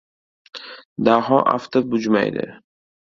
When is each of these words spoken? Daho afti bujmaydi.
Daho 1.09 1.37
afti 1.53 1.85
bujmaydi. 1.93 2.47